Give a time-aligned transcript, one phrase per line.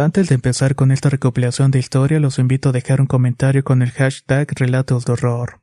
[0.00, 3.82] Antes de empezar con esta recopilación de historia, los invito a dejar un comentario con
[3.82, 5.60] el hashtag Relatos de Horror.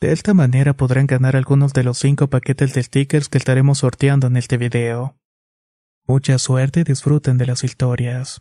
[0.00, 4.28] De esta manera podrán ganar algunos de los cinco paquetes de stickers que estaremos sorteando
[4.28, 5.18] en este video.
[6.06, 8.40] Mucha suerte y disfruten de las historias.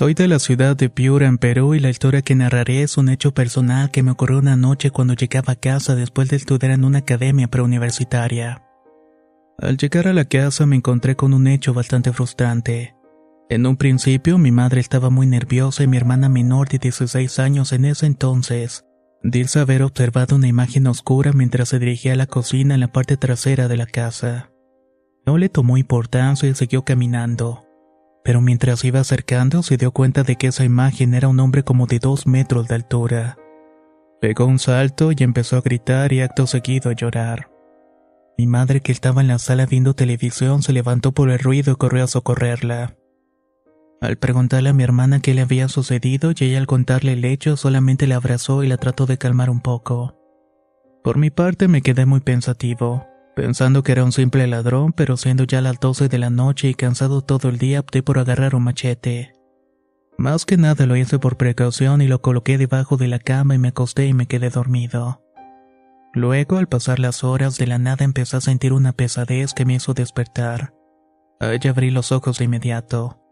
[0.00, 3.10] Soy de la ciudad de Piura, en Perú, y la historia que narraré es un
[3.10, 6.86] hecho personal que me ocurrió una noche cuando llegaba a casa después de estudiar en
[6.86, 8.64] una academia preuniversitaria.
[9.58, 12.96] Al llegar a la casa me encontré con un hecho bastante frustrante.
[13.50, 17.70] En un principio mi madre estaba muy nerviosa y mi hermana menor de 16 años
[17.72, 18.86] en ese entonces,
[19.22, 23.18] dice haber observado una imagen oscura mientras se dirigía a la cocina en la parte
[23.18, 24.50] trasera de la casa.
[25.26, 27.66] No le tomó importancia y siguió caminando
[28.24, 31.86] pero mientras iba acercando se dio cuenta de que esa imagen era un hombre como
[31.86, 33.36] de dos metros de altura.
[34.20, 37.50] Pegó un salto y empezó a gritar y acto seguido a llorar.
[38.36, 41.76] Mi madre que estaba en la sala viendo televisión se levantó por el ruido y
[41.76, 42.96] corrió a socorrerla.
[44.00, 47.56] Al preguntarle a mi hermana qué le había sucedido y ella al contarle el hecho
[47.56, 50.16] solamente la abrazó y la trató de calmar un poco.
[51.02, 53.09] Por mi parte me quedé muy pensativo
[53.40, 56.74] pensando que era un simple ladrón, pero siendo ya las 12 de la noche y
[56.74, 59.32] cansado todo el día, opté por agarrar un machete.
[60.18, 63.58] Más que nada lo hice por precaución y lo coloqué debajo de la cama y
[63.58, 65.22] me acosté y me quedé dormido.
[66.12, 69.72] Luego, al pasar las horas, de la nada empecé a sentir una pesadez que me
[69.72, 70.74] hizo despertar.
[71.40, 73.22] Allí abrí los ojos de inmediato.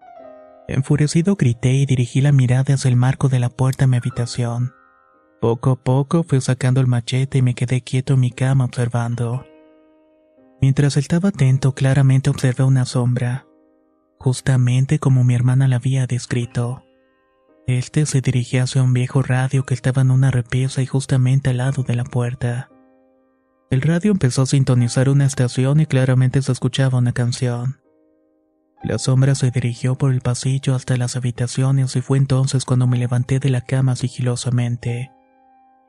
[0.69, 4.73] Enfurecido grité y dirigí la mirada hacia el marco de la puerta a mi habitación.
[5.43, 9.45] Poco a poco fui sacando el machete y me quedé quieto en mi cama observando.
[10.61, 13.47] Mientras estaba atento, claramente observé una sombra,
[14.19, 16.85] justamente como mi hermana la había descrito.
[17.69, 21.59] Este se dirigía hacia un viejo radio que estaba en una repisa y justamente al
[21.59, 22.71] lado de la puerta.
[23.71, 27.81] El radio empezó a sintonizar una estación y claramente se escuchaba una canción.
[28.83, 32.97] La sombra se dirigió por el pasillo hasta las habitaciones y fue entonces cuando me
[32.97, 35.11] levanté de la cama sigilosamente.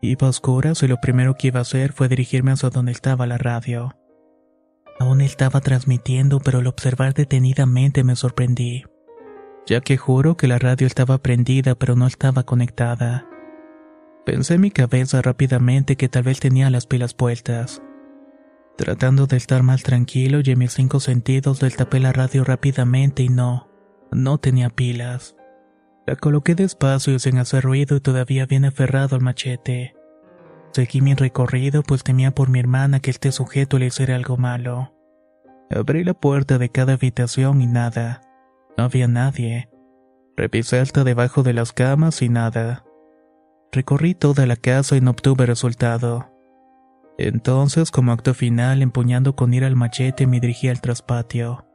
[0.02, 3.26] Iba a oscuras y lo primero que iba a hacer fue dirigirme hacia donde estaba
[3.28, 3.99] la radio.
[5.00, 8.84] Aún estaba transmitiendo, pero al observar detenidamente me sorprendí,
[9.66, 13.26] ya que juro que la radio estaba prendida pero no estaba conectada.
[14.26, 17.82] Pensé en mi cabeza rápidamente que tal vez tenía las pilas puestas.
[18.78, 23.30] Tratando de estar más tranquilo y en mis cinco sentidos destapé la radio rápidamente y
[23.30, 23.70] no,
[24.12, 25.36] no tenía pilas.
[26.06, 29.96] La coloqué despacio y sin hacer ruido y todavía bien aferrado al machete.
[30.72, 34.94] Seguí mi recorrido pues temía por mi hermana que este sujeto le hiciera algo malo.
[35.72, 38.22] Abrí la puerta de cada habitación y nada.
[38.78, 39.70] No había nadie.
[40.38, 42.86] Revisé hasta debajo de las camas y nada.
[43.72, 46.32] Recorrí toda la casa y no obtuve resultado.
[47.18, 51.66] Entonces, como acto final, empuñando con ira el machete, me dirigí al traspatio.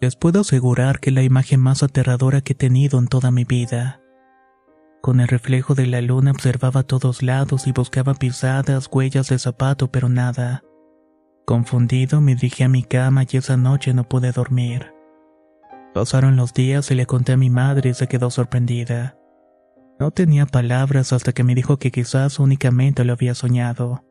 [0.00, 3.99] Les puedo asegurar que la imagen más aterradora que he tenido en toda mi vida.
[5.00, 9.38] Con el reflejo de la luna observaba a todos lados y buscaba pisadas, huellas de
[9.38, 10.62] zapato, pero nada.
[11.46, 14.92] Confundido me dirigí a mi cama y esa noche no pude dormir.
[15.94, 19.16] Pasaron los días y le conté a mi madre y se quedó sorprendida.
[19.98, 24.04] No tenía palabras hasta que me dijo que quizás únicamente lo había soñado.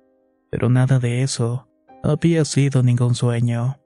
[0.52, 1.68] Pero nada de eso.
[2.04, 3.80] Había sido ningún sueño.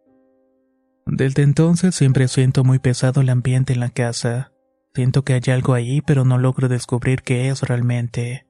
[1.05, 4.52] Desde entonces siempre siento muy pesado el ambiente en la casa.
[4.95, 8.45] Siento que hay algo ahí, pero no logro descubrir qué es realmente.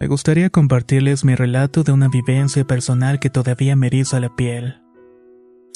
[0.00, 4.85] Me gustaría compartirles mi relato de una vivencia personal que todavía me eriza la piel.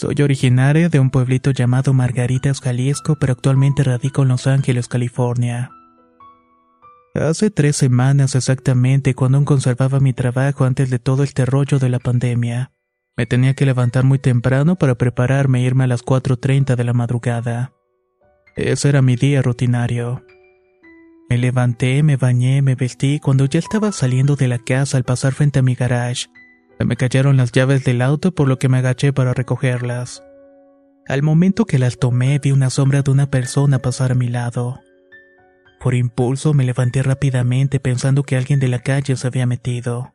[0.01, 5.73] Soy originaria de un pueblito llamado Margaritas, Jalisco, pero actualmente radico en Los Ángeles, California.
[7.15, 11.91] Hace tres semanas exactamente, cuando aún conservaba mi trabajo antes de todo este rollo de
[11.91, 12.73] la pandemia,
[13.15, 16.95] me tenía que levantar muy temprano para prepararme e irme a las 4.30 de la
[16.95, 17.75] madrugada.
[18.57, 20.25] Ese era mi día rutinario.
[21.29, 25.35] Me levanté, me bañé, me vestí cuando ya estaba saliendo de la casa al pasar
[25.35, 26.29] frente a mi garage,
[26.87, 30.23] me cayeron las llaves del auto por lo que me agaché para recogerlas.
[31.07, 34.81] Al momento que las tomé vi una sombra de una persona pasar a mi lado.
[35.81, 40.15] Por impulso me levanté rápidamente pensando que alguien de la calle se había metido.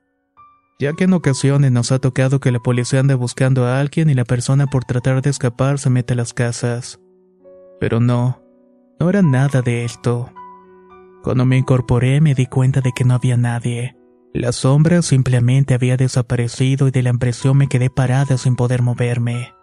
[0.80, 4.14] Ya que en ocasiones nos ha tocado que la policía anda buscando a alguien y
[4.14, 7.00] la persona por tratar de escapar se mete a las casas.
[7.80, 8.42] Pero no,
[9.00, 10.32] no era nada de esto.
[11.24, 13.96] Cuando me incorporé me di cuenta de que no había nadie.
[14.36, 19.54] La sombra simplemente había desaparecido y de la impresión me quedé parada sin poder moverme.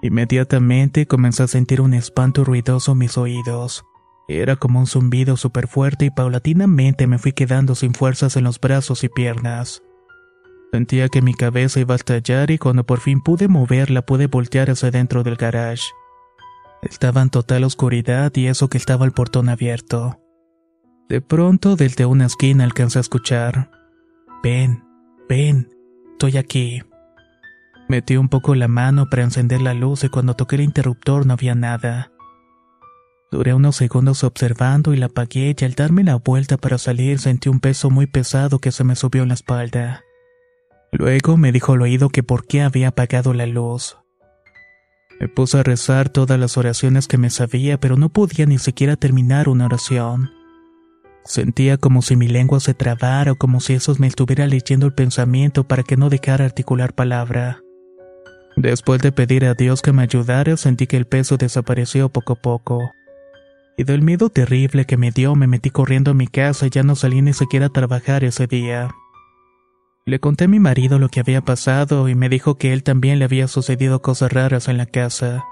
[0.00, 3.84] Inmediatamente comencé a sentir un espanto ruidoso en mis oídos.
[4.26, 8.58] Era como un zumbido súper fuerte y paulatinamente me fui quedando sin fuerzas en los
[8.58, 9.82] brazos y piernas.
[10.72, 14.70] Sentía que mi cabeza iba a estallar y cuando por fin pude moverla pude voltear
[14.70, 15.82] hacia dentro del garage.
[16.80, 20.23] Estaba en total oscuridad y eso que estaba el portón abierto.
[21.08, 23.70] De pronto, desde una esquina alcancé a escuchar.
[24.42, 24.84] Ven,
[25.28, 25.68] ven,
[26.12, 26.82] estoy aquí.
[27.88, 31.34] Metí un poco la mano para encender la luz y cuando toqué el interruptor no
[31.34, 32.10] había nada.
[33.30, 37.48] Duré unos segundos observando y la apagué y al darme la vuelta para salir sentí
[37.48, 40.02] un peso muy pesado que se me subió en la espalda.
[40.92, 43.98] Luego me dijo al oído que por qué había apagado la luz.
[45.20, 48.96] Me puse a rezar todas las oraciones que me sabía, pero no podía ni siquiera
[48.96, 50.30] terminar una oración.
[51.24, 54.92] Sentía como si mi lengua se trabara o como si eso me estuviera leyendo el
[54.92, 57.60] pensamiento para que no dejara articular palabra.
[58.56, 62.36] Después de pedir a Dios que me ayudara, sentí que el peso desapareció poco a
[62.36, 62.92] poco.
[63.76, 66.82] Y del miedo terrible que me dio, me metí corriendo a mi casa y ya
[66.82, 68.90] no salí ni siquiera a trabajar ese día.
[70.06, 73.18] Le conté a mi marido lo que había pasado y me dijo que él también
[73.18, 75.42] le había sucedido cosas raras en la casa.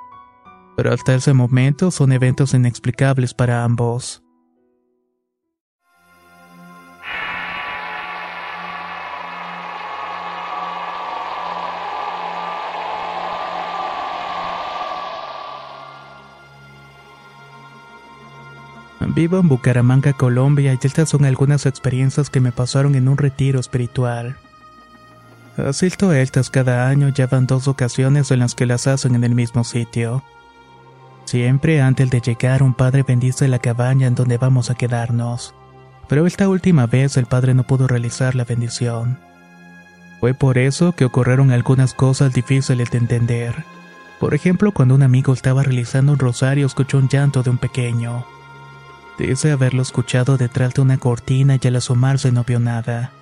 [0.77, 4.22] Pero hasta ese momento son eventos inexplicables para ambos.
[19.09, 23.61] Vivo en Bucaramanga, Colombia, y estas son algunas experiencias que me pasaron en un retiro
[23.61, 24.37] espiritual.
[25.57, 29.25] Asisto a estas cada año, ya van dos ocasiones en las que las hacen en
[29.25, 30.23] el mismo sitio.
[31.25, 35.55] Siempre antes de llegar un padre bendice la cabaña en donde vamos a quedarnos.
[36.09, 39.19] Pero esta última vez el padre no pudo realizar la bendición.
[40.21, 43.65] Fue por eso que ocurrieron algunas cosas difíciles de entender.
[44.21, 48.25] Por ejemplo, cuando un amigo estaba realizando un rosario escuchó un llanto de un pequeño.
[49.19, 53.13] Dice haberlo escuchado detrás de una cortina y al asomarse no vio nada.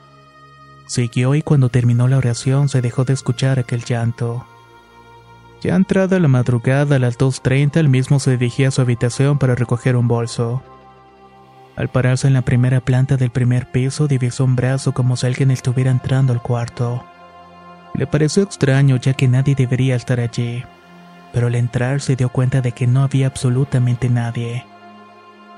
[0.87, 4.47] Siguió y cuando terminó la oración se dejó de escuchar aquel llanto.
[5.63, 9.55] Ya entrada la madrugada a las 2.30 el mismo se dirigía a su habitación para
[9.55, 10.63] recoger un bolso.
[11.77, 15.51] Al pararse en la primera planta del primer piso divisó un brazo como si alguien
[15.51, 17.05] estuviera entrando al cuarto.
[17.95, 20.65] Le pareció extraño ya que nadie debería estar allí,
[21.33, 24.65] pero al entrar se dio cuenta de que no había absolutamente nadie.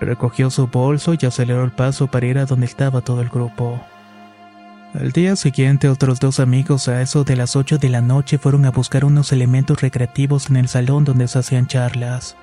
[0.04, 3.80] Recogió su bolso y aceleró el paso para ir a donde estaba todo el grupo.
[4.94, 8.66] Al día siguiente, otros dos amigos a eso de las 8 de la noche fueron
[8.66, 12.37] a buscar unos elementos recreativos en el salón donde se hacían charlas.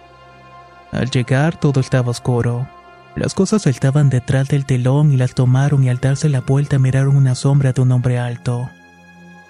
[0.94, 2.68] Al llegar, todo estaba oscuro.
[3.16, 7.18] Las cosas estaban detrás del telón y las tomaron y al darse la vuelta miraron
[7.18, 8.70] una sombra de un hombre alto.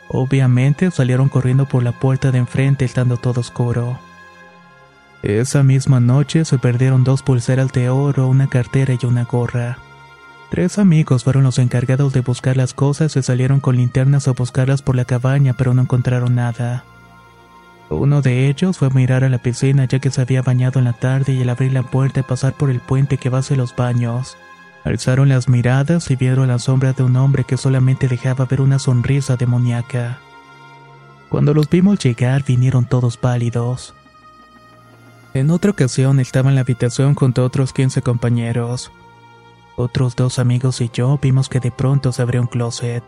[0.10, 4.00] Obviamente salieron corriendo por la puerta de enfrente estando todo oscuro.
[5.22, 9.78] Esa misma noche se perdieron dos pulseras de oro, una cartera y una gorra.
[10.50, 14.82] Tres amigos fueron los encargados de buscar las cosas y salieron con linternas a buscarlas
[14.82, 16.86] por la cabaña, pero no encontraron nada.
[17.90, 20.86] Uno de ellos fue a mirar a la piscina ya que se había bañado en
[20.86, 23.58] la tarde y al abrir la puerta y pasar por el puente que va hacia
[23.58, 24.38] los baños.
[24.86, 28.80] Alzaron las miradas y vieron la sombra de un hombre que solamente dejaba ver una
[28.80, 30.20] sonrisa demoníaca.
[31.30, 33.94] Cuando los vimos llegar vinieron todos pálidos.
[35.34, 38.92] En otra ocasión estaba en la habitación junto a otros 15 compañeros.
[39.76, 43.04] Otros dos amigos y yo vimos que de pronto se abrió un closet.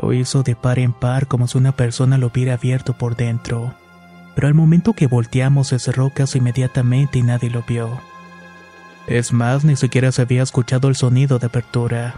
[0.00, 3.74] Lo hizo de par en par como si una persona lo hubiera abierto por dentro.
[4.34, 8.00] Pero al momento que volteamos se cerró casi inmediatamente y nadie lo vio.
[9.06, 12.14] Es más, ni siquiera se había escuchado el sonido de apertura.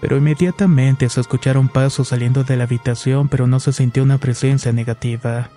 [0.00, 4.72] Pero inmediatamente se escucharon pasos saliendo de la habitación, pero no se sintió una presencia
[4.72, 5.50] negativa.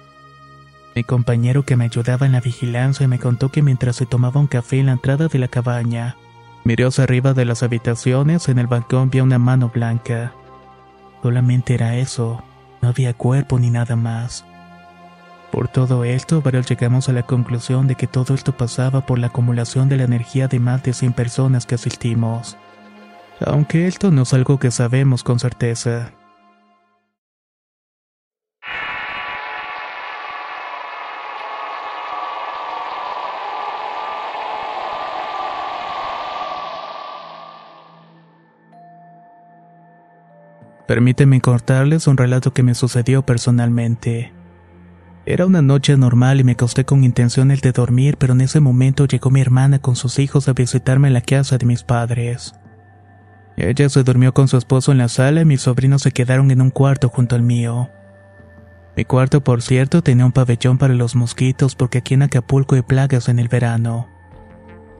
[0.97, 4.47] Mi compañero que me ayudaba en la vigilancia me contó que mientras se tomaba un
[4.47, 6.17] café en la entrada de la cabaña,
[6.63, 10.33] miró hacia arriba de las habitaciones, en el balcón vio una mano blanca.
[11.21, 12.43] Solamente era eso,
[12.81, 14.43] no había cuerpo ni nada más.
[15.51, 19.27] Por todo esto, varios llegamos a la conclusión de que todo esto pasaba por la
[19.27, 22.57] acumulación de la energía de más de 100 personas que asistimos
[23.45, 26.11] aunque esto no es algo que sabemos con certeza.
[40.87, 44.31] Permíteme cortarles un relato que me sucedió personalmente.
[45.25, 49.05] Era una noche normal y me acosté con intenciones de dormir, pero en ese momento
[49.05, 52.55] llegó mi hermana con sus hijos a visitarme en la casa de mis padres.
[53.57, 56.61] Ella se durmió con su esposo en la sala y mis sobrinos se quedaron en
[56.61, 57.89] un cuarto junto al mío.
[58.95, 62.83] Mi cuarto, por cierto, tenía un pabellón para los mosquitos porque aquí en Acapulco hay
[62.83, 64.07] plagas en el verano.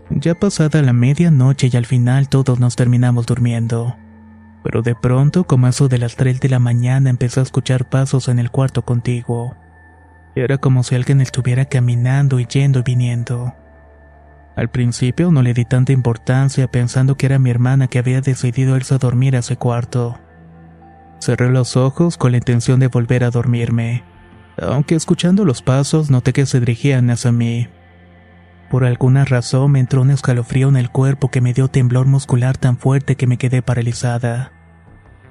[0.09, 3.95] Ya pasada la medianoche y al final todos nos terminamos durmiendo.
[4.67, 8.27] Pero de pronto, como eso de las 3 de la mañana, empecé a escuchar pasos
[8.27, 9.55] en el cuarto contiguo.
[10.35, 13.55] Era como si alguien estuviera caminando y yendo y viniendo.
[14.57, 18.75] Al principio no le di tanta importancia pensando que era mi hermana que había decidido
[18.75, 20.19] irse a dormir a ese cuarto.
[21.21, 24.03] Cerré los ojos con la intención de volver a dormirme,
[24.61, 27.69] aunque escuchando los pasos noté que se dirigían hacia mí.
[28.69, 32.57] Por alguna razón me entró un escalofrío en el cuerpo que me dio temblor muscular
[32.57, 34.51] tan fuerte que me quedé paralizada.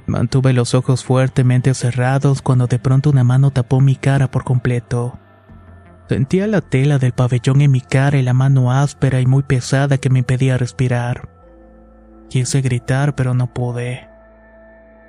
[0.06, 5.18] Mantuve los ojos fuertemente cerrados cuando de pronto una mano tapó mi cara por completo.
[6.08, 9.98] Sentía la tela del pabellón en mi cara y la mano áspera y muy pesada
[9.98, 11.28] que me impedía respirar.
[12.28, 14.08] Quise gritar, pero no pude.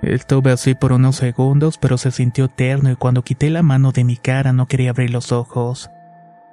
[0.02, 4.04] Estuve así por unos segundos, pero se sintió eterno y cuando quité la mano de
[4.04, 5.90] mi cara no quería abrir los ojos.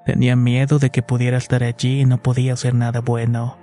[0.04, 3.56] Tenía miedo de que pudiera estar allí y no podía hacer nada bueno,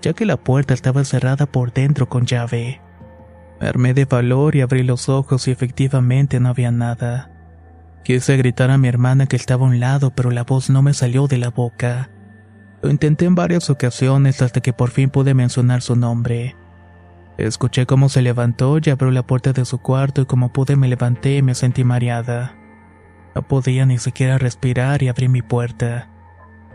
[0.00, 2.80] ya que la puerta estaba cerrada por dentro con llave.
[3.62, 7.30] Armé de valor y abrí los ojos y efectivamente no había nada.
[8.02, 10.92] Quise gritar a mi hermana que estaba a un lado, pero la voz no me
[10.92, 12.10] salió de la boca.
[12.82, 16.56] Lo intenté en varias ocasiones hasta que por fin pude mencionar su nombre.
[17.38, 20.88] Escuché cómo se levantó y abrió la puerta de su cuarto y como pude me
[20.88, 22.56] levanté y me sentí mareada.
[23.36, 26.08] No podía ni siquiera respirar y abrí mi puerta.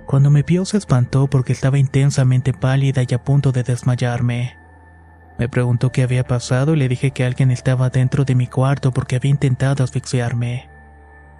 [0.05, 4.55] Cuando me vio se espantó porque estaba intensamente pálida y a punto de desmayarme.
[5.37, 8.91] Me preguntó qué había pasado y le dije que alguien estaba dentro de mi cuarto
[8.91, 10.69] porque había intentado asfixiarme.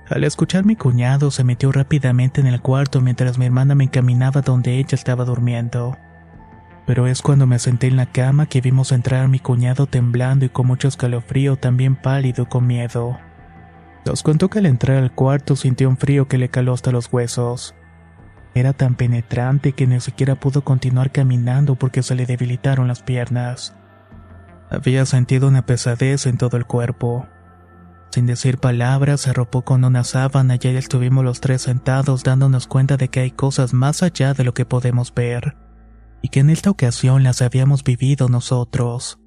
[0.10, 4.42] Al escuchar mi cuñado se metió rápidamente en el cuarto mientras mi hermana me encaminaba
[4.42, 5.98] donde ella estaba durmiendo.
[6.86, 10.46] Pero es cuando me senté en la cama que vimos entrar a mi cuñado temblando
[10.46, 13.18] y con mucho escalofrío, también pálido y con miedo.
[14.06, 17.12] Nos contó que al entrar al cuarto sintió un frío que le caló hasta los
[17.12, 17.76] huesos.
[18.54, 23.76] Era tan penetrante que ni siquiera pudo continuar caminando porque se le debilitaron las piernas.
[24.70, 27.28] Había sentido una pesadez en todo el cuerpo.
[28.12, 32.68] Sin decir palabras, se arropó con una sábana y ahí estuvimos los tres sentados dándonos
[32.68, 35.56] cuenta de que hay cosas más allá de lo que podemos ver,
[36.22, 39.20] y que en esta ocasión las habíamos vivido nosotros.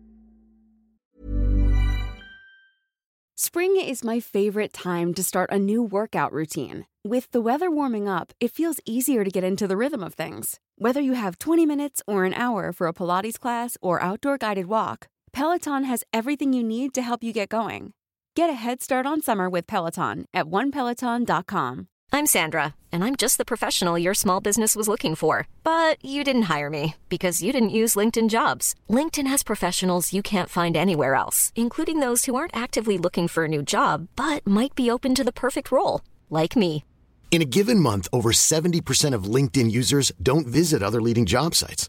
[3.37, 6.85] Spring is my favorite time to start a new workout routine.
[7.02, 10.61] With the weather warming up, it feels easier to get into the rhythm of things.
[10.76, 14.66] Whether you have 20 minutes or an hour for a Pilates class or outdoor guided
[14.66, 17.93] walk, Peloton has everything you need to help you get going.
[18.35, 21.89] Get a head start on summer with Peloton at onepeloton.com.
[22.13, 25.47] I'm Sandra, and I'm just the professional your small business was looking for.
[25.63, 28.75] But you didn't hire me because you didn't use LinkedIn jobs.
[28.89, 33.45] LinkedIn has professionals you can't find anywhere else, including those who aren't actively looking for
[33.45, 36.85] a new job but might be open to the perfect role, like me.
[37.31, 41.89] In a given month, over 70% of LinkedIn users don't visit other leading job sites.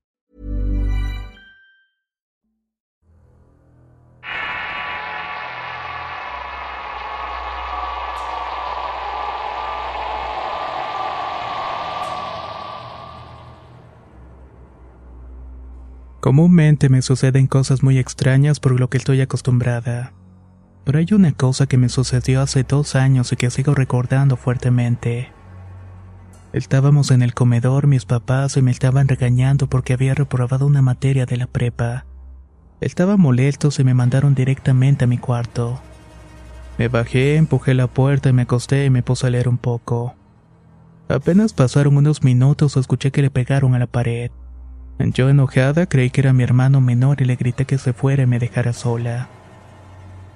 [16.21, 20.13] Comúnmente me suceden cosas muy extrañas por lo que estoy acostumbrada.
[20.85, 25.31] Pero hay una cosa que me sucedió hace dos años y que sigo recordando fuertemente.
[26.53, 31.25] Estábamos en el comedor, mis papás y me estaban regañando porque había reprobado una materia
[31.25, 32.05] de la prepa.
[32.81, 35.81] Estaba molestos y me mandaron directamente a mi cuarto.
[36.77, 40.13] Me bajé, empujé la puerta y me acosté y me puse a leer un poco.
[41.09, 44.29] Apenas pasaron unos minutos escuché que le pegaron a la pared.
[44.99, 48.27] Yo enojada creí que era mi hermano menor y le grité que se fuera y
[48.27, 49.29] me dejara sola.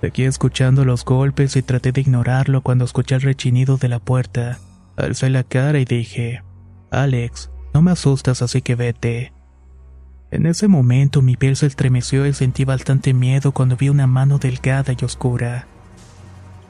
[0.02, 4.60] Seguí escuchando los golpes y traté de ignorarlo cuando escuché el rechinido de la puerta.
[4.98, 6.44] Alcé la cara y dije,
[6.92, 9.34] Alex, no me asustas así que vete.
[10.32, 14.38] En ese momento mi piel se estremeció y sentí bastante miedo cuando vi una mano
[14.38, 15.68] delgada y oscura.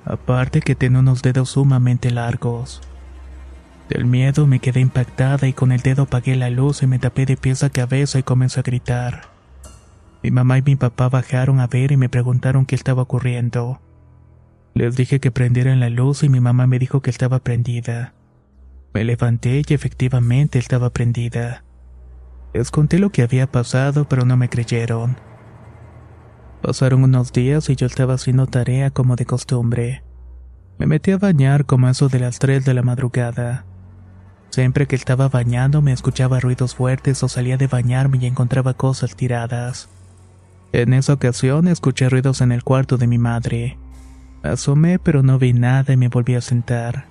[0.06, 2.82] Aparte que tenía unos dedos sumamente largos.
[3.90, 7.26] Del miedo me quedé impactada y con el dedo apagué la luz y me tapé
[7.26, 9.30] de pies a cabeza y comencé a gritar.
[10.24, 13.80] Mi mamá y mi papá bajaron a ver y me preguntaron qué estaba ocurriendo.
[14.74, 18.16] Les dije que prendieran la luz y mi mamá me dijo que estaba prendida.
[18.94, 21.64] Me levanté y efectivamente estaba prendida.
[22.54, 25.18] Les conté lo que había pasado, pero no me creyeron.
[26.62, 30.04] Pasaron unos días y yo estaba haciendo tarea como de costumbre.
[30.80, 33.66] Me metí a bañar como eso de las 3 de la madrugada.
[34.56, 39.14] Siempre que estaba bañando me escuchaba ruidos fuertes o salía de bañarme y encontraba cosas
[39.14, 39.90] tiradas.
[40.72, 43.78] En esa ocasión escuché ruidos en el cuarto de mi madre.
[44.44, 47.04] Asomé pero no vi nada y me volví a sentar.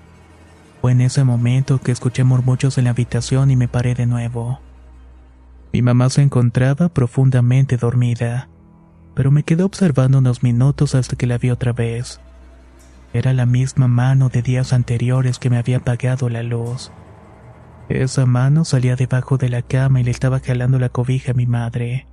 [0.80, 4.60] Fue en ese momento que escuché murmullos en la habitación y me paré de nuevo.
[5.70, 8.48] Mi mamá se encontraba profundamente dormida,
[9.14, 12.22] pero me quedé observando unos minutos hasta que la vi otra vez.
[13.12, 16.90] Era la misma mano de días anteriores que me había apagado la luz.
[17.88, 21.46] Esa mano salía debajo de la cama y le estaba jalando la cobija a mi
[21.46, 22.06] madre.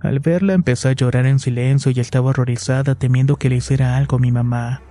[0.00, 4.16] Al verla empecé a llorar en silencio y estaba horrorizada temiendo que le hiciera algo
[4.16, 4.82] a mi mamá.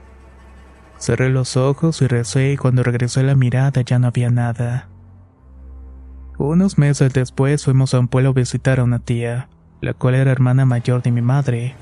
[0.98, 4.88] Cerré los ojos y recé y cuando regresé la mirada ya no había nada.
[6.38, 9.50] Unos meses después fuimos a un pueblo a visitar a una tía,
[9.82, 11.76] la cual era hermana mayor de mi madre.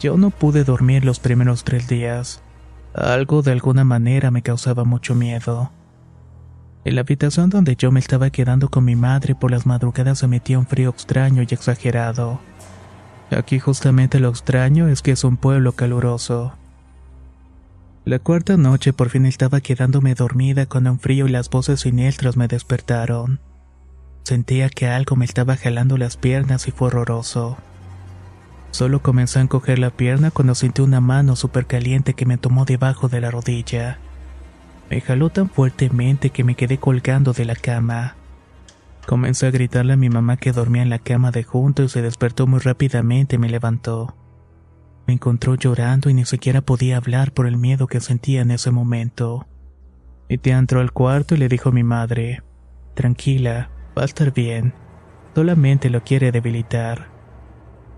[0.00, 2.42] Yo no pude dormir los primeros tres días.
[2.94, 5.70] Algo de alguna manera me causaba mucho miedo.
[6.84, 10.26] En la habitación donde yo me estaba quedando con mi madre por las madrugadas se
[10.26, 12.40] metía un frío extraño y exagerado.
[13.30, 16.52] Aquí justamente lo extraño es que es un pueblo caluroso.
[18.04, 22.36] La cuarta noche por fin estaba quedándome dormida cuando un frío y las voces siniestras
[22.36, 23.40] me despertaron.
[24.24, 27.56] Sentía que algo me estaba jalando las piernas y fue horroroso.
[28.72, 32.66] Solo comencé a encoger la pierna cuando sentí una mano súper caliente que me tomó
[32.66, 33.98] debajo de la rodilla.
[34.90, 38.16] Me jaló tan fuertemente que me quedé colgando de la cama.
[39.06, 42.02] Comencé a gritarle a mi mamá que dormía en la cama de junto y se
[42.02, 44.16] despertó muy rápidamente y me levantó.
[45.06, 48.70] Me encontró llorando y ni siquiera podía hablar por el miedo que sentía en ese
[48.70, 49.46] momento.
[50.28, 52.42] Mi tía entró al cuarto y le dijo a mi madre,
[52.94, 54.72] Tranquila, va a estar bien,
[55.34, 57.08] solamente lo quiere debilitar.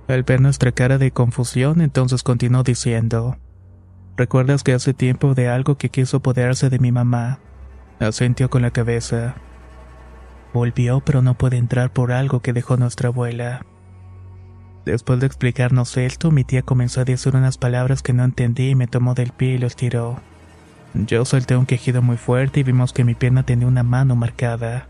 [0.09, 3.37] Al ver nuestra cara de confusión, entonces continuó diciendo,
[4.17, 7.39] ¿Recuerdas que hace tiempo de algo que quiso apoderarse de mi mamá?
[8.01, 9.35] Asintió con la cabeza.
[10.55, 13.67] Volvió, pero no puede entrar por algo que dejó nuestra abuela.
[14.87, 18.75] Después de explicarnos esto, mi tía comenzó a decir unas palabras que no entendí y
[18.75, 20.19] me tomó del pie y los tiró.
[20.95, 24.89] Yo solté un quejido muy fuerte y vimos que mi pierna tenía una mano marcada,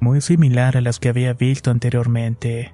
[0.00, 2.72] muy similar a las que había visto anteriormente.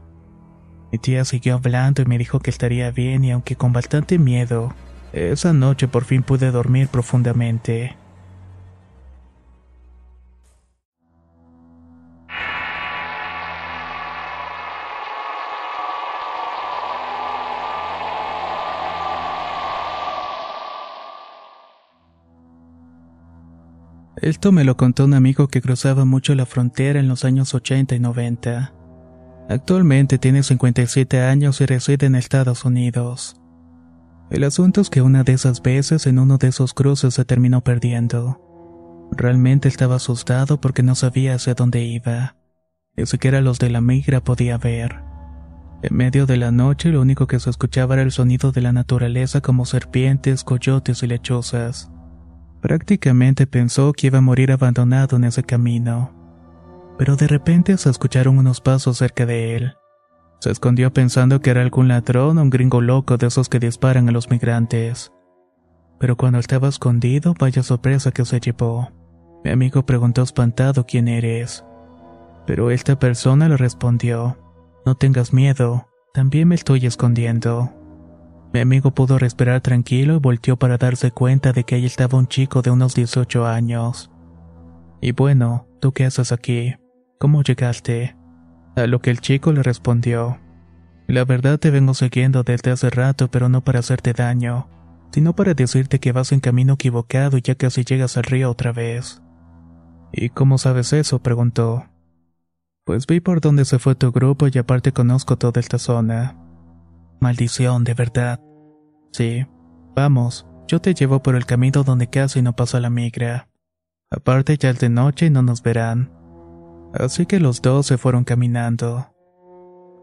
[0.92, 4.75] Mi tía siguió hablando y me dijo que estaría bien y aunque con bastante miedo,
[5.12, 7.96] esa noche por fin pude dormir profundamente.
[24.22, 27.96] Esto me lo contó un amigo que cruzaba mucho la frontera en los años 80
[27.96, 28.72] y 90.
[29.48, 33.41] Actualmente tiene 57 años y reside en Estados Unidos.
[34.33, 37.61] El asunto es que una de esas veces en uno de esos cruces se terminó
[37.61, 38.40] perdiendo.
[39.12, 42.37] Realmente estaba asustado porque no sabía hacia dónde iba.
[42.97, 45.01] Ni siquiera los de la migra podía ver.
[45.83, 48.73] En medio de la noche lo único que se escuchaba era el sonido de la
[48.73, 51.90] naturaleza como serpientes, coyotes y lechuzas.
[52.62, 56.11] Prácticamente pensó que iba a morir abandonado en ese camino.
[56.97, 59.75] Pero de repente se escucharon unos pasos cerca de él.
[60.42, 64.09] Se escondió pensando que era algún ladrón o un gringo loco de esos que disparan
[64.09, 65.12] a los migrantes.
[66.00, 68.90] Pero cuando estaba escondido, vaya sorpresa que se llevó.
[69.44, 71.64] Mi amigo preguntó espantado quién eres.
[72.44, 74.37] Pero esta persona le respondió,
[74.85, 77.72] no tengas miedo, también me estoy escondiendo.
[78.52, 82.26] Mi amigo pudo respirar tranquilo y volteó para darse cuenta de que ahí estaba un
[82.26, 84.11] chico de unos 18 años.
[85.00, 86.74] Y bueno, ¿tú qué haces aquí?
[87.20, 88.16] ¿Cómo llegaste?
[88.77, 90.39] A lo que el chico le respondió,
[91.07, 94.69] La verdad te vengo siguiendo desde hace rato, pero no para hacerte daño.
[95.13, 98.73] sino para decirte que vas en camino equivocado y ya casi llegas al río otra
[98.73, 99.21] vez.
[100.11, 101.19] ¿Y cómo sabes eso?
[101.23, 101.85] preguntó.
[102.85, 106.37] Pues vi por dónde se fue tu grupo y aparte conozco toda esta zona.
[107.21, 108.41] Maldición, de verdad.
[109.13, 109.47] Sí.
[109.95, 113.49] Vamos, yo te llevo por el camino donde casi no pasa la migra.
[114.11, 116.11] Aparte ya es de noche y no nos verán.
[116.94, 119.09] Así que los dos se fueron caminando.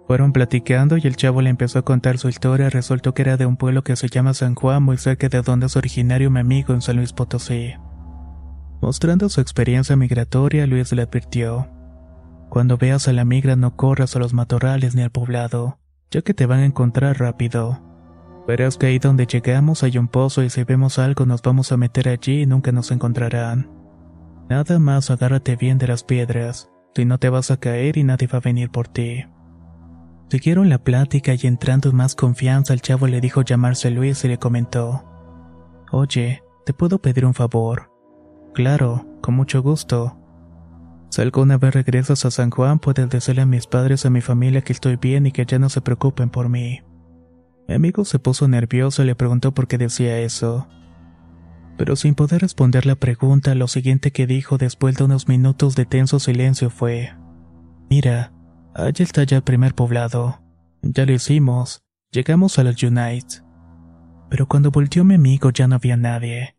[0.07, 2.69] Fueron platicando y el chavo le empezó a contar su historia.
[2.69, 5.67] Resultó que era de un pueblo que se llama San Juan, muy cerca de donde
[5.67, 7.73] es originario mi amigo en San Luis Potosí.
[8.81, 11.67] Mostrando su experiencia migratoria, Luis le advirtió:
[12.49, 15.79] Cuando veas a la migra, no corras a los matorrales ni al poblado
[16.11, 17.79] ya que te van a encontrar rápido.
[18.47, 21.77] Verás que ahí donde llegamos hay un pozo y si vemos algo nos vamos a
[21.77, 23.69] meter allí y nunca nos encontrarán.
[24.49, 28.27] Nada más agárrate bien de las piedras, si no te vas a caer y nadie
[28.27, 29.25] va a venir por ti.
[30.29, 34.27] Siguieron la plática y entrando en más confianza el chavo le dijo llamarse Luis y
[34.27, 35.03] le comentó,
[35.91, 37.91] Oye, ¿te puedo pedir un favor?
[38.53, 40.15] Claro, con mucho gusto.
[41.09, 44.61] Si alguna vez regresas a San Juan, puedes decirle a mis padres, a mi familia
[44.61, 46.81] que estoy bien y que ya no se preocupen por mí.
[47.67, 50.67] Mi amigo se puso nervioso y le preguntó por qué decía eso.
[51.79, 55.85] Pero sin poder responder la pregunta, lo siguiente que dijo después de unos minutos de
[55.85, 57.13] tenso silencio fue:
[57.89, 58.33] Mira,
[58.75, 60.41] allá está ya el primer poblado.
[60.81, 61.81] Ya lo hicimos.
[62.11, 63.45] Llegamos a los Unites.
[64.29, 66.57] Pero cuando volteó mi amigo ya no había nadie.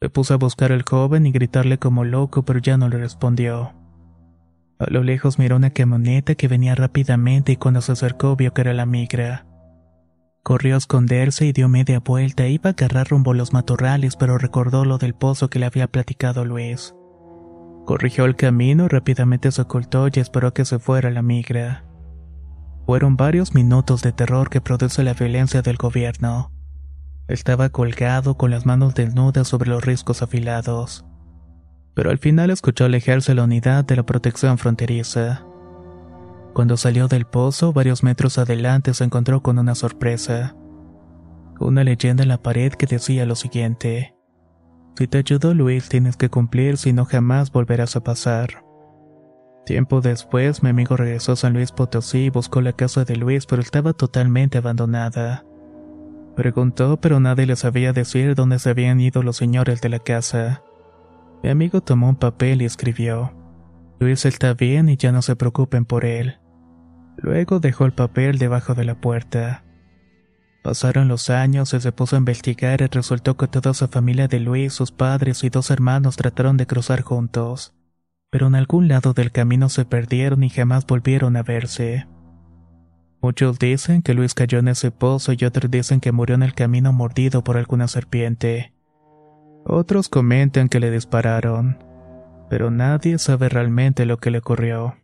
[0.00, 3.74] Me puse a buscar al joven y gritarle como loco, pero ya no le respondió.
[4.78, 8.60] A lo lejos miró una camioneta que venía rápidamente y cuando se acercó vio que
[8.60, 9.49] era la migra.
[10.42, 12.46] Corrió a esconderse y dio media vuelta.
[12.46, 15.86] Iba a agarrar rumbo a los matorrales, pero recordó lo del pozo que le había
[15.86, 16.94] platicado Luis.
[17.86, 21.84] Corrigió el camino, rápidamente se ocultó y esperó que se fuera la migra.
[22.86, 26.52] Fueron varios minutos de terror que produce la violencia del gobierno.
[27.28, 31.04] Estaba colgado con las manos desnudas sobre los riscos afilados
[31.94, 35.44] pero al final escuchó alejarse la unidad de la protección fronteriza.
[36.54, 40.56] Cuando salió del pozo, varios metros adelante se encontró con una sorpresa.
[41.60, 44.14] Una leyenda en la pared que decía lo siguiente.
[44.96, 48.64] Si te ayudó Luis tienes que cumplir, si no jamás volverás a pasar.
[49.64, 53.46] Tiempo después, mi amigo regresó a San Luis Potosí y buscó la casa de Luis,
[53.46, 55.44] pero estaba totalmente abandonada.
[56.34, 60.62] Preguntó, pero nadie le sabía decir dónde se habían ido los señores de la casa.
[61.42, 63.32] Mi amigo tomó un papel y escribió,
[64.00, 66.39] Luis está bien y ya no se preocupen por él.
[67.22, 69.62] Luego dejó el papel debajo de la puerta.
[70.62, 74.40] Pasaron los años y se puso a investigar y resultó que toda esa familia de
[74.40, 77.74] Luis, sus padres y dos hermanos trataron de cruzar juntos,
[78.30, 82.06] pero en algún lado del camino se perdieron y jamás volvieron a verse.
[83.22, 86.54] Muchos dicen que Luis cayó en ese pozo y otros dicen que murió en el
[86.54, 88.72] camino mordido por alguna serpiente.
[89.64, 91.84] Otros comentan que le dispararon,
[92.48, 94.99] pero nadie sabe realmente lo que le ocurrió.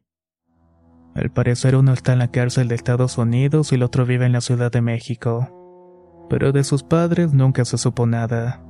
[1.16, 4.32] Al parecer uno está en la cárcel de Estados Unidos y el otro vive en
[4.32, 8.60] la Ciudad de México, pero de sus padres nunca se supo nada.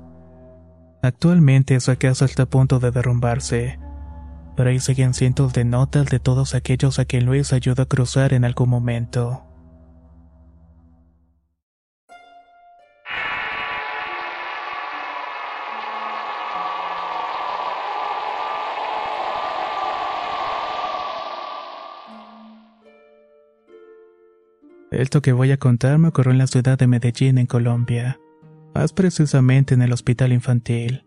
[1.03, 3.81] Actualmente esa casa está a punto de derrumbarse,
[4.57, 8.33] pero ahí siguen cientos de notas de todos aquellos a quien Luis ayudó a cruzar
[8.33, 9.46] en algún momento.
[24.97, 28.19] Esto que voy a contar me ocurrió en la ciudad de Medellín, en Colombia,
[28.75, 31.05] más precisamente en el hospital infantil.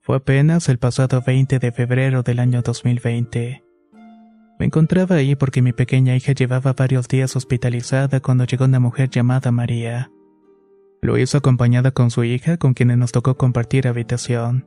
[0.00, 3.62] Fue apenas el pasado 20 de febrero del año 2020.
[4.58, 9.10] Me encontraba ahí porque mi pequeña hija llevaba varios días hospitalizada cuando llegó una mujer
[9.10, 10.10] llamada María.
[11.02, 14.66] Lo hizo acompañada con su hija, con quienes nos tocó compartir habitación.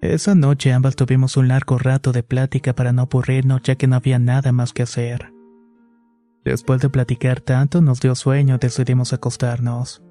[0.00, 3.94] Esa noche ambas tuvimos un largo rato de plática para no aburrirnos ya que no
[3.94, 5.30] había nada más que hacer.
[6.44, 10.02] Después de platicar tanto nos dio sueño y decidimos acostarnos.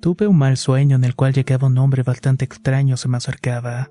[0.00, 3.90] Tuve un mal sueño en el cual llegaba un hombre bastante extraño se me acercaba.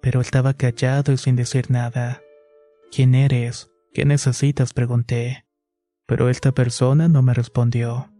[0.00, 2.20] Pero estaba callado y sin decir nada.
[2.92, 3.70] ¿Quién eres?
[3.92, 4.72] ¿Qué necesitas?
[4.72, 5.46] pregunté.
[6.06, 8.12] Pero esta persona no me respondió.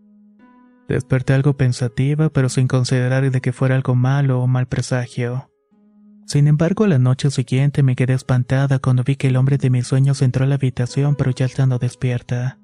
[0.89, 5.50] Desperté algo pensativa, pero sin considerar de que fuera algo malo o mal presagio.
[6.31, 9.89] Sin embargo, la noche siguiente me quedé espantada cuando vi que el hombre de mis
[9.89, 12.61] sueños entró a la habitación pero ya estando despierta.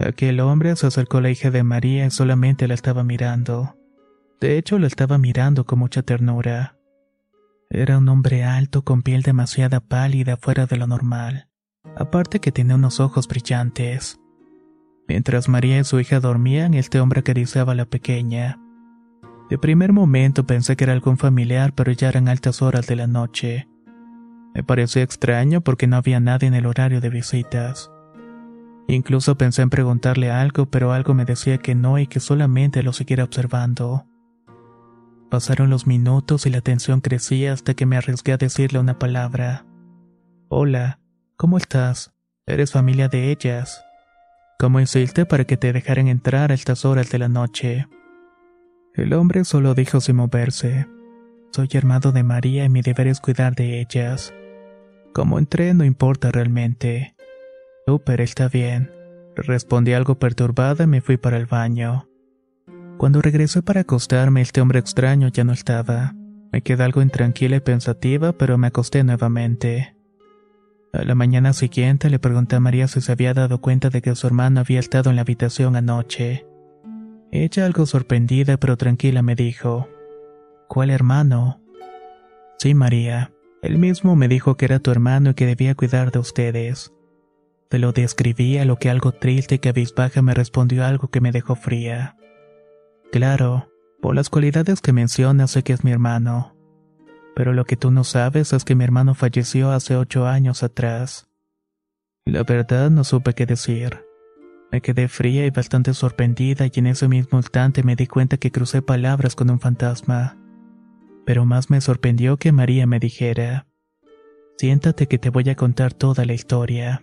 [0.00, 3.76] Aquel hombre se acercó a la hija de María y solamente la estaba mirando.
[4.40, 6.78] De hecho, la estaba mirando con mucha ternura.
[7.70, 11.46] Era un hombre alto con piel demasiado pálida fuera de lo normal,
[11.96, 14.18] aparte que tenía unos ojos brillantes.
[15.06, 18.58] Mientras María y su hija dormían, este hombre acariciaba a la pequeña.
[19.50, 23.08] De primer momento pensé que era algún familiar, pero ya eran altas horas de la
[23.08, 23.68] noche.
[24.54, 27.90] Me pareció extraño porque no había nadie en el horario de visitas.
[28.86, 32.92] Incluso pensé en preguntarle algo, pero algo me decía que no y que solamente lo
[32.92, 34.06] siguiera observando.
[35.30, 39.66] Pasaron los minutos y la tensión crecía hasta que me arriesgué a decirle una palabra.
[40.48, 41.00] Hola,
[41.36, 42.12] ¿cómo estás?
[42.46, 43.84] Eres familia de ellas.
[44.60, 47.88] ¿Cómo hiciste para que te dejaran entrar a estas horas de la noche?
[48.94, 50.86] El hombre solo dijo sin moverse.
[51.52, 54.34] Soy hermano de María y mi deber es cuidar de ellas.
[55.12, 57.14] Como entré no importa realmente.
[57.86, 58.90] Súper, está bien.
[59.36, 62.08] Respondí algo perturbada y me fui para el baño.
[62.98, 66.14] Cuando regresé para acostarme, este hombre extraño ya no estaba.
[66.52, 69.96] Me quedé algo intranquila y pensativa, pero me acosté nuevamente.
[70.92, 74.16] A la mañana siguiente le pregunté a María si se había dado cuenta de que
[74.16, 76.49] su hermano había estado en la habitación anoche.
[77.32, 79.88] Ella, algo sorprendida pero tranquila, me dijo:
[80.68, 81.60] ¿Cuál hermano?
[82.58, 83.32] Sí, María.
[83.62, 86.92] Él mismo me dijo que era tu hermano y que debía cuidar de ustedes.
[87.68, 91.30] Te lo describí a lo que algo triste y cabizbaja me respondió algo que me
[91.30, 92.16] dejó fría.
[93.12, 93.68] Claro,
[94.00, 96.56] por las cualidades que mencionas sé que es mi hermano.
[97.36, 101.28] Pero lo que tú no sabes es que mi hermano falleció hace ocho años atrás.
[102.24, 104.04] La verdad no supe qué decir.
[104.72, 108.52] Me quedé fría y bastante sorprendida y en ese mismo instante me di cuenta que
[108.52, 110.36] crucé palabras con un fantasma.
[111.26, 113.66] Pero más me sorprendió que María me dijera,
[114.58, 117.02] siéntate que te voy a contar toda la historia.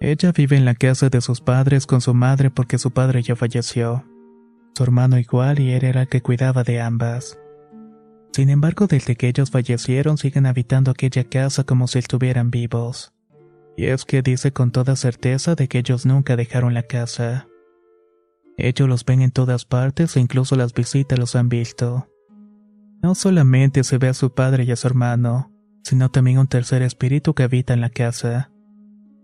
[0.00, 3.36] Ella vive en la casa de sus padres con su madre porque su padre ya
[3.36, 4.04] falleció
[4.76, 7.38] su hermano igual y él era el que cuidaba de ambas.
[8.32, 13.12] Sin embargo, desde que ellos fallecieron siguen habitando aquella casa como si estuvieran vivos.
[13.76, 17.48] Y es que dice con toda certeza de que ellos nunca dejaron la casa.
[18.56, 22.08] Ellos los ven en todas partes e incluso las visitas los han visto.
[23.02, 25.50] No solamente se ve a su padre y a su hermano,
[25.82, 28.50] sino también un tercer espíritu que habita en la casa.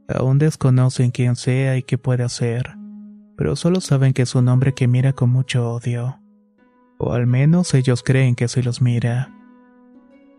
[0.09, 2.77] Aún desconocen quién sea y qué puede hacer
[3.37, 6.21] pero solo saben que es un hombre que mira con mucho odio.
[6.99, 9.36] O al menos ellos creen que así los mira.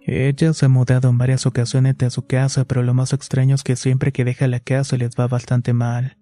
[0.09, 3.63] Ella se ha mudado en varias ocasiones de su casa, pero lo más extraño es
[3.63, 6.17] que siempre que deja la casa les va bastante mal.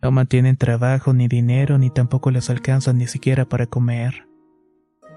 [0.00, 4.26] No mantienen trabajo ni dinero ni tampoco les alcanza ni siquiera para comer.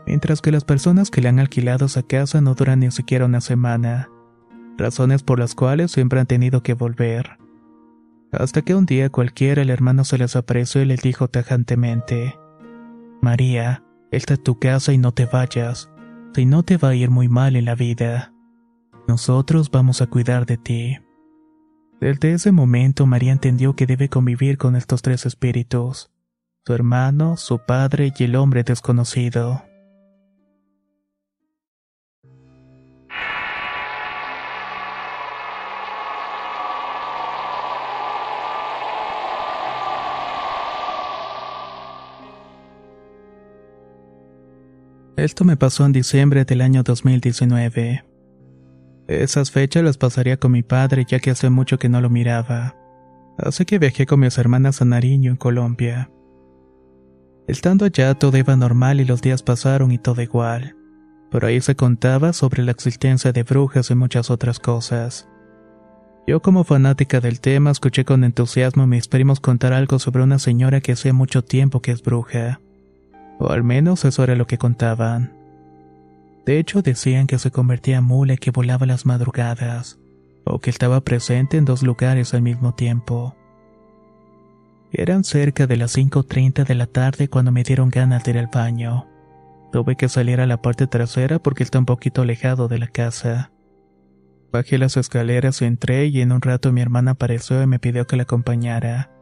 [0.06, 3.40] Mientras que las personas que le han alquilado esa casa no duran ni siquiera una
[3.40, 4.10] semana,
[4.78, 7.38] razones por las cuales siempre han tenido que volver.
[8.34, 12.38] Hasta que un día cualquiera el hermano se les apareció y les dijo tajantemente,
[13.22, 15.90] María, esta es tu casa y no te vayas,
[16.34, 18.34] si no te va a ir muy mal en la vida.
[19.08, 20.98] Nosotros vamos a cuidar de ti.
[22.00, 26.12] Desde ese momento María entendió que debe convivir con estos tres espíritus,
[26.66, 29.64] su hermano, su padre y el hombre desconocido.
[45.24, 48.04] Esto me pasó en diciembre del año 2019.
[49.08, 52.76] Esas fechas las pasaría con mi padre ya que hace mucho que no lo miraba.
[53.38, 56.12] Así que viajé con mis hermanas a Nariño, en Colombia.
[57.48, 60.76] Estando allá todo iba normal y los días pasaron y todo igual.
[61.32, 65.30] Pero ahí se contaba sobre la existencia de brujas y muchas otras cosas.
[66.28, 70.38] Yo como fanática del tema escuché con entusiasmo a mis primos contar algo sobre una
[70.38, 72.60] señora que hace mucho tiempo que es bruja.
[73.40, 75.34] O al menos eso era lo que contaban.
[76.46, 80.00] De hecho, decían que se convertía en mula y que volaba las madrugadas,
[80.44, 83.36] o que estaba presente en dos lugares al mismo tiempo.
[84.92, 88.48] Eran cerca de las 5.30 de la tarde cuando me dieron ganas de ir al
[88.54, 89.08] baño.
[89.72, 93.52] Tuve que salir a la parte trasera porque está un poquito alejado de la casa.
[94.52, 98.18] Bajé las escaleras, entré y en un rato mi hermana apareció y me pidió que
[98.18, 99.13] la acompañara.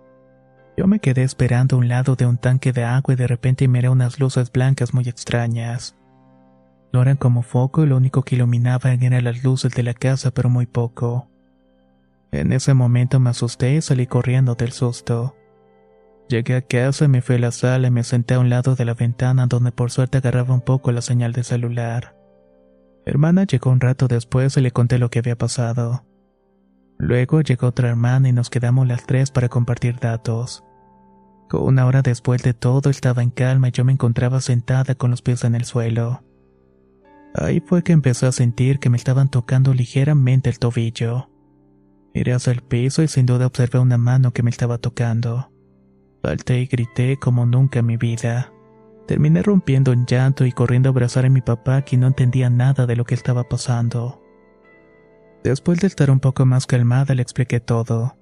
[0.82, 3.68] Yo me quedé esperando a un lado de un tanque de agua y de repente
[3.68, 5.96] miré unas luces blancas muy extrañas.
[6.92, 10.32] No eran como foco y lo único que iluminaban eran las luces de la casa,
[10.32, 11.30] pero muy poco.
[12.32, 15.36] En ese momento me asusté y salí corriendo del susto.
[16.28, 18.84] Llegué a casa, me fui a la sala y me senté a un lado de
[18.84, 22.16] la ventana donde por suerte agarraba un poco la señal de celular.
[23.06, 26.08] Hermana llegó un rato después y le conté lo que había pasado.
[26.98, 30.64] Luego llegó otra hermana y nos quedamos las tres para compartir datos.
[31.54, 35.22] Una hora después de todo estaba en calma y yo me encontraba sentada con los
[35.22, 36.24] pies en el suelo.
[37.34, 41.30] Ahí fue que empecé a sentir que me estaban tocando ligeramente el tobillo.
[42.14, 45.52] Miré hacia el piso y sin duda observé una mano que me estaba tocando.
[46.24, 48.52] Salté y grité como nunca en mi vida.
[49.08, 52.86] Terminé rompiendo en llanto y corriendo a abrazar a mi papá, que no entendía nada
[52.86, 54.22] de lo que estaba pasando.
[55.44, 58.16] Después de estar un poco más calmada, le expliqué todo.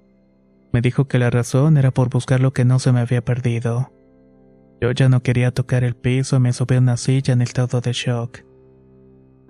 [0.72, 3.92] Me dijo que la razón era por buscar lo que no se me había perdido.
[4.80, 7.80] Yo ya no quería tocar el piso y me subí a una silla en estado
[7.80, 8.40] de shock.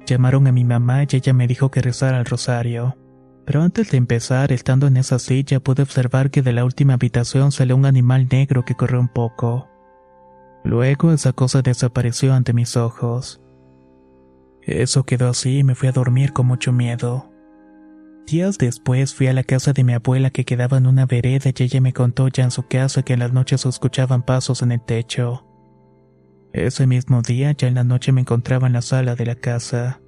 [0.07, 2.97] Llamaron a mi mamá y ella me dijo que rezara el rosario.
[3.45, 7.53] Pero antes de empezar, estando en esa silla, pude observar que de la última habitación
[7.53, 9.69] salió un animal negro que corrió un poco.
[10.65, 13.41] Luego esa cosa desapareció ante mis ojos.
[14.63, 17.30] Eso quedó así y me fui a dormir con mucho miedo.
[18.27, 21.63] Días después fui a la casa de mi abuela que quedaba en una vereda y
[21.63, 24.81] ella me contó ya en su casa que en las noches escuchaban pasos en el
[24.81, 25.45] techo.
[26.53, 30.01] Ese mismo día, ya en la noche me encontraba en la sala de la casa.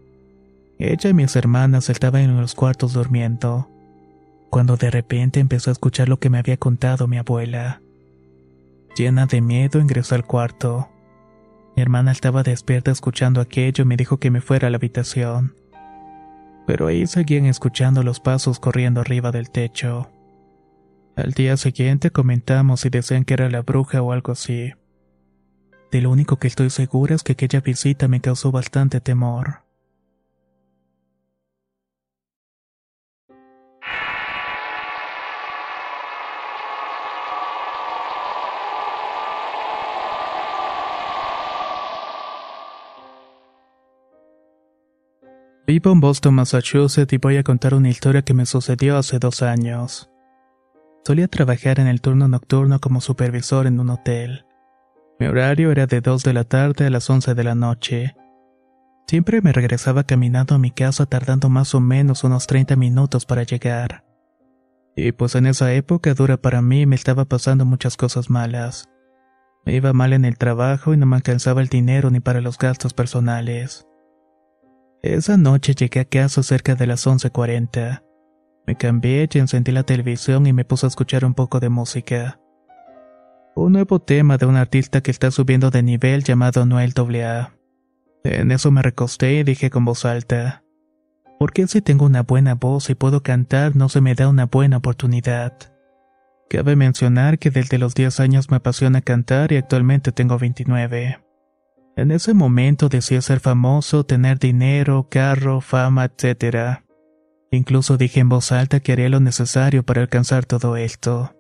[0.79, 3.68] Ella y mis hermanas estaban en los cuartos durmiendo,
[4.51, 7.83] cuando de repente empezó a escuchar lo que me había contado mi abuela.
[8.96, 10.88] Llena de miedo ingresó al cuarto.
[11.75, 15.55] Mi hermana estaba despierta escuchando aquello y me dijo que me fuera a la habitación
[16.66, 20.11] pero ahí seguían escuchando los pasos corriendo arriba del techo.
[21.16, 24.72] Al día siguiente comentamos y decían que era la bruja o algo así.
[25.90, 29.62] De lo único que estoy segura es que aquella visita me causó bastante temor.
[45.64, 49.42] Vivo en Boston, Massachusetts y voy a contar una historia que me sucedió hace dos
[49.42, 50.11] años.
[51.05, 54.44] Solía trabajar en el turno nocturno como supervisor en un hotel.
[55.20, 58.16] Mi horario era de 2 de la tarde a las 11 de la noche.
[59.07, 63.44] Siempre me regresaba caminando a mi casa tardando más o menos unos 30 minutos para
[63.44, 64.05] llegar.
[64.96, 68.88] Y pues en esa época dura para mí me estaba pasando muchas cosas malas.
[69.64, 72.59] Me iba mal en el trabajo y no me alcanzaba el dinero ni para los
[72.59, 73.87] gastos personales.
[75.03, 78.05] Esa noche llegué a casa cerca de las 11.40.
[78.69, 82.38] Me cambié y encendí la televisión y me puse a escuchar un poco de música.
[83.57, 87.53] Un nuevo tema de un artista que está subiendo de nivel llamado Noel AA.
[88.23, 90.62] En eso me recosté y dije con voz alta,
[91.37, 94.47] ¿por qué si tengo una buena voz y puedo cantar no se me da una
[94.47, 95.53] buena oportunidad?
[96.49, 101.19] Cabe mencionar que desde los 10 años me apasiona cantar y actualmente tengo 29.
[101.94, 106.81] En ese momento decía ser famoso, tener dinero, carro, fama, etc.
[107.50, 111.35] Incluso dije en voz alta que haría lo necesario para alcanzar todo esto.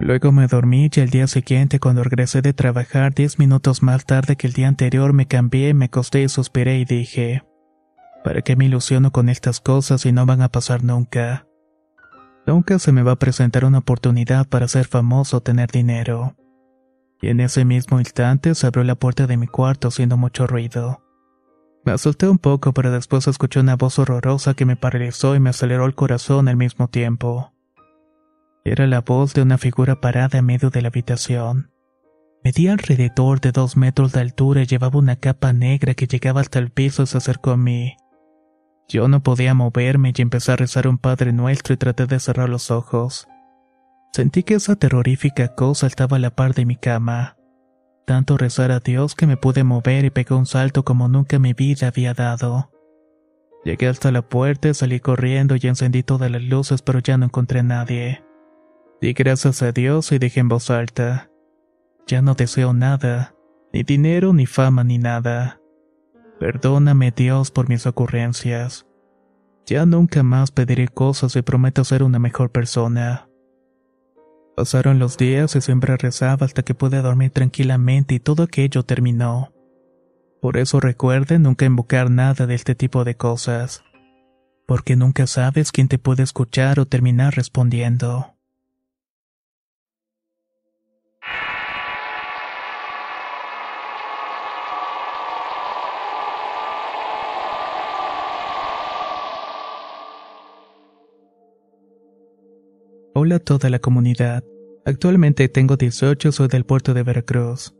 [0.00, 4.34] Luego me dormí y el día siguiente cuando regresé de trabajar diez minutos más tarde
[4.34, 7.44] que el día anterior me cambié, me acosté y suspiré y dije,
[8.24, 11.46] ¿para qué me ilusiono con estas cosas y no van a pasar nunca?
[12.48, 16.34] Nunca se me va a presentar una oportunidad para ser famoso o tener dinero
[17.22, 21.00] y en ese mismo instante se abrió la puerta de mi cuarto haciendo mucho ruido.
[21.84, 25.50] Me asusté un poco, pero después escuché una voz horrorosa que me paralizó y me
[25.50, 27.52] aceleró el corazón al mismo tiempo.
[28.64, 31.70] Era la voz de una figura parada en medio de la habitación.
[32.44, 36.58] Medía alrededor de dos metros de altura y llevaba una capa negra que llegaba hasta
[36.58, 37.96] el piso y se acercó a mí.
[38.88, 42.48] Yo no podía moverme y empecé a rezar un Padre Nuestro y traté de cerrar
[42.48, 43.28] los ojos.
[44.14, 47.38] Sentí que esa terrorífica cosa estaba a la par de mi cama.
[48.04, 51.54] Tanto rezar a Dios que me pude mover y pegué un salto como nunca mi
[51.54, 52.70] vida había dado.
[53.64, 57.60] Llegué hasta la puerta, salí corriendo y encendí todas las luces, pero ya no encontré
[57.60, 58.22] a nadie.
[59.00, 61.30] Di gracias a Dios y dije en voz alta.
[62.06, 63.34] Ya no deseo nada,
[63.72, 65.58] ni dinero, ni fama, ni nada.
[66.38, 68.86] Perdóname Dios por mis ocurrencias.
[69.64, 73.28] Ya nunca más pediré cosas y prometo ser una mejor persona.
[74.54, 79.50] Pasaron los días y siempre rezaba hasta que pude dormir tranquilamente y todo aquello terminó.
[80.42, 83.82] Por eso recuerden nunca invocar nada de este tipo de cosas,
[84.66, 88.34] porque nunca sabes quién te puede escuchar o terminar respondiendo.
[103.14, 104.42] Hola a toda la comunidad.
[104.84, 107.72] Actualmente tengo 18, soy del puerto de Veracruz.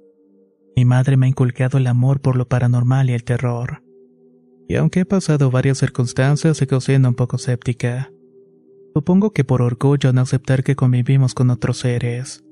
[0.76, 3.82] Mi madre me ha inculcado el amor por lo paranormal y el terror.
[4.68, 8.12] Y aunque he pasado varias circunstancias, sigo siendo un poco escéptica.
[8.94, 12.44] Supongo que por orgullo no aceptar que convivimos con otros seres.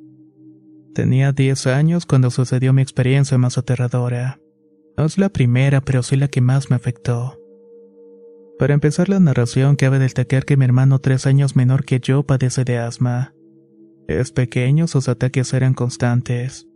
[0.94, 4.40] Tenía 10 años cuando sucedió mi experiencia más aterradora.
[4.96, 7.38] No es la primera, pero sí la que más me afectó.
[8.58, 12.64] Para empezar la narración, cabe destacar que mi hermano tres años menor que yo padece
[12.64, 13.32] de asma.
[14.10, 16.66] Es pequeño, sus ataques eran constantes.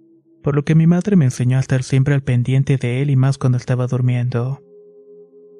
[0.40, 3.16] por lo que mi madre me enseñó a estar siempre al pendiente de él y
[3.16, 4.62] más cuando estaba durmiendo.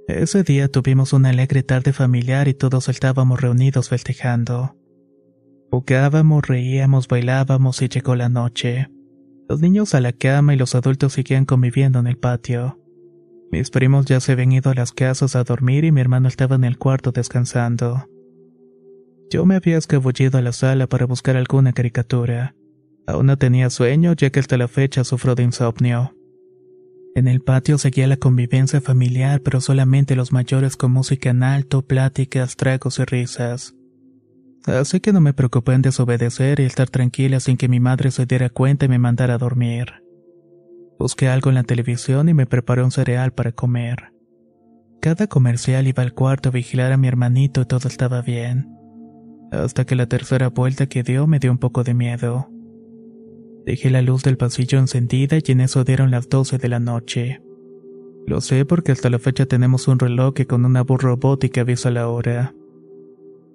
[0.07, 4.77] Ese día tuvimos una alegre tarde familiar y todos estábamos reunidos festejando.
[5.71, 8.89] Jugábamos, reíamos, bailábamos y llegó la noche.
[9.49, 12.79] Los niños a la cama y los adultos seguían conviviendo en el patio.
[13.51, 16.55] Mis primos ya se habían ido a las casas a dormir y mi hermano estaba
[16.55, 18.07] en el cuarto descansando.
[19.35, 22.55] Yo me había escabullido a la sala para buscar alguna caricatura.
[23.05, 26.15] Aún no tenía sueño ya que hasta la fecha sufro de insomnio.
[27.17, 31.83] En el patio seguía la convivencia familiar, pero solamente los mayores con música en alto,
[31.83, 33.75] pláticas, tragos y risas.
[34.67, 38.27] Así que no me preocupé en desobedecer y estar tranquila sin que mi madre se
[38.27, 39.95] diera cuenta y me mandara a dormir.
[40.97, 44.13] Busqué algo en la televisión y me preparé un cereal para comer.
[45.01, 48.74] Cada comercial iba al cuarto a vigilar a mi hermanito y todo estaba bien.
[49.63, 52.49] Hasta que la tercera vuelta que dio me dio un poco de miedo.
[53.65, 57.41] Dejé la luz del pasillo encendida y en eso dieron las 12 de la noche.
[58.27, 61.91] Lo sé porque hasta la fecha tenemos un reloj que con una voz robótica avisa
[61.91, 62.55] la hora.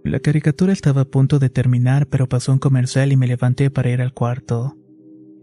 [0.04, 3.90] La caricatura estaba a punto de terminar, pero pasó un comercial y me levanté para
[3.90, 4.78] ir al cuarto.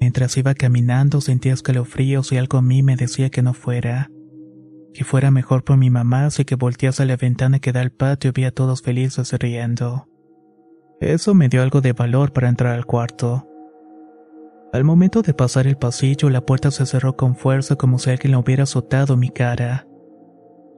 [0.00, 4.10] Mientras iba caminando sentía escalofríos y algo a mí me decía que no fuera.
[4.94, 7.92] Que fuera mejor por mi mamá, así que volteé hacia la ventana que da al
[7.92, 10.08] patio y vi a todos felices riendo.
[11.00, 13.46] Eso me dio algo de valor para entrar al cuarto.
[14.72, 18.32] Al momento de pasar el pasillo, la puerta se cerró con fuerza como si alguien
[18.32, 19.86] la hubiera azotado mi cara.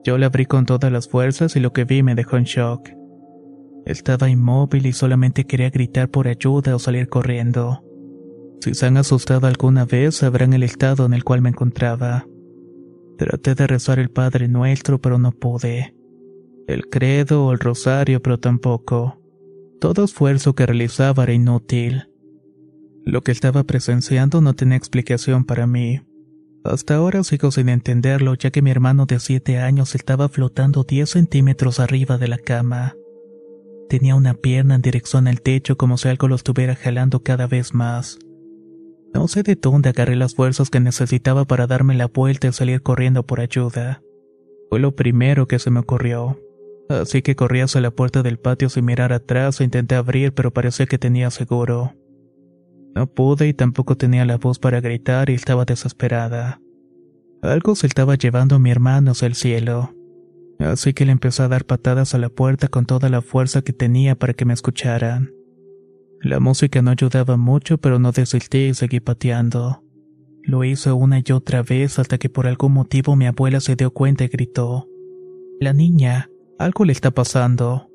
[0.04, 2.88] Yo la abrí con todas las fuerzas y lo que vi me dejó en shock.
[3.84, 7.84] Estaba inmóvil y solamente quería gritar por ayuda o salir corriendo.
[8.60, 12.26] Si se han asustado alguna vez, sabrán el estado en el cual me encontraba.
[13.16, 15.94] Traté de rezar el Padre Nuestro, pero no pude.
[16.66, 19.17] El credo o el rosario, pero tampoco.
[19.80, 22.08] Todo esfuerzo que realizaba era inútil.
[23.04, 26.00] Lo que estaba presenciando no tenía explicación para mí.
[26.64, 31.08] Hasta ahora sigo sin entenderlo, ya que mi hermano de siete años estaba flotando 10
[31.08, 32.94] centímetros arriba de la cama.
[33.88, 37.72] Tenía una pierna en dirección al techo como si algo lo estuviera jalando cada vez
[37.72, 38.18] más.
[39.14, 42.82] No sé de dónde agarré las fuerzas que necesitaba para darme la vuelta y salir
[42.82, 44.02] corriendo por ayuda.
[44.68, 46.38] Fue lo primero que se me ocurrió.
[46.88, 50.52] Así que corrí hacia la puerta del patio sin mirar atrás e intenté abrir, pero
[50.52, 51.94] parecía que tenía seguro.
[52.94, 56.60] No pude y tampoco tenía la voz para gritar y estaba desesperada.
[57.42, 59.94] Algo se estaba llevando a mi hermano hacia el cielo.
[60.58, 63.72] Así que le empezó a dar patadas a la puerta con toda la fuerza que
[63.72, 65.30] tenía para que me escucharan.
[66.20, 69.84] La música no ayudaba mucho, pero no desistí y seguí pateando.
[70.42, 73.92] Lo hizo una y otra vez hasta que por algún motivo mi abuela se dio
[73.92, 74.88] cuenta y gritó.
[75.60, 76.28] La niña,
[76.58, 77.88] algo le está pasando.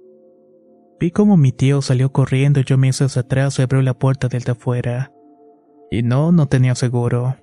[0.99, 3.97] Vi como mi tío salió corriendo y yo me hice hacia atrás y abrió la
[3.97, 5.11] puerta del de afuera.
[5.91, 7.35] Y no, no tenía seguro.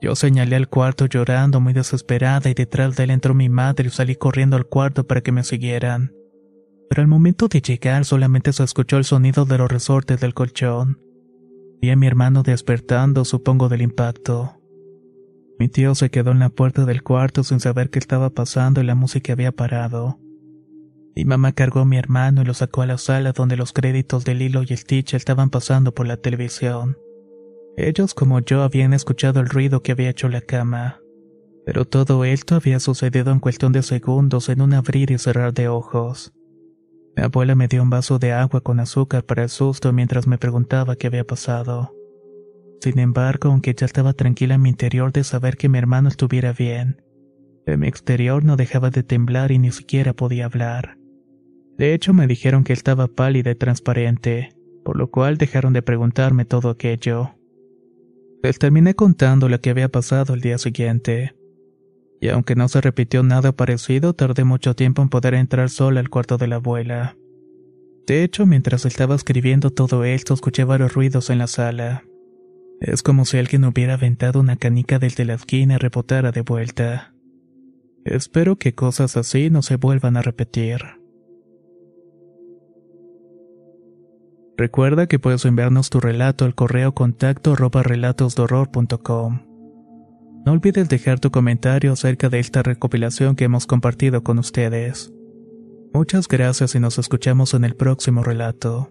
[0.00, 3.90] Yo señalé al cuarto llorando muy desesperada y detrás de él entró mi madre y
[3.90, 6.12] salí corriendo al cuarto para que me siguieran.
[6.88, 10.98] Pero al momento de llegar solamente se escuchó el sonido de los resortes del colchón.
[11.80, 14.60] Vi a mi hermano despertando, supongo del impacto.
[15.58, 18.84] Mi tío se quedó en la puerta del cuarto sin saber qué estaba pasando y
[18.84, 20.18] la música había parado.
[21.20, 24.24] Mi mamá cargó a mi hermano y lo sacó a la sala donde los créditos
[24.24, 26.96] de Lilo y Stitch estaban pasando por la televisión.
[27.76, 31.02] Ellos como yo habían escuchado el ruido que había hecho la cama.
[31.66, 35.68] Pero todo esto había sucedido en cuestión de segundos en un abrir y cerrar de
[35.68, 36.32] ojos.
[37.14, 40.38] Mi abuela me dio un vaso de agua con azúcar para el susto mientras me
[40.38, 41.94] preguntaba qué había pasado.
[42.80, 46.54] Sin embargo, aunque ya estaba tranquila en mi interior de saber que mi hermano estuviera
[46.54, 47.02] bien,
[47.66, 50.96] en mi exterior no dejaba de temblar y ni siquiera podía hablar.
[51.80, 54.50] De hecho, me dijeron que estaba pálida y transparente,
[54.84, 57.30] por lo cual dejaron de preguntarme todo aquello.
[58.42, 61.34] Les terminé contando lo que había pasado el día siguiente.
[62.20, 66.10] Y aunque no se repitió nada parecido, tardé mucho tiempo en poder entrar sola al
[66.10, 67.16] cuarto de la abuela.
[68.06, 72.04] De hecho, mientras estaba escribiendo todo esto, escuché varios ruidos en la sala.
[72.82, 77.14] Es como si alguien hubiera aventado una canica desde la esquina y rebotara de vuelta.
[78.04, 80.99] Espero que cosas así no se vuelvan a repetir.
[84.60, 87.82] Recuerda que puedes enviarnos tu relato al correo contacto arroba.
[90.44, 95.14] No olvides dejar tu comentario acerca de esta recopilación que hemos compartido con ustedes.
[95.94, 98.90] Muchas gracias y nos escuchamos en el próximo relato.